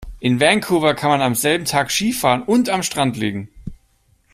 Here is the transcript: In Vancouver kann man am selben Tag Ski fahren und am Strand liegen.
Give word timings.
In 0.19 0.39
Vancouver 0.41 0.95
kann 0.95 1.11
man 1.11 1.21
am 1.21 1.35
selben 1.35 1.65
Tag 1.65 1.91
Ski 1.91 2.11
fahren 2.11 2.41
und 2.41 2.69
am 2.71 2.81
Strand 2.81 3.17
liegen. 3.17 3.49